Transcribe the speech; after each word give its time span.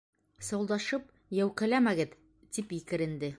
Сыуылдашып 0.45 1.05
йәүкәләмәгеҙ!— 1.41 2.17
тип 2.59 2.75
екеренде. 2.79 3.29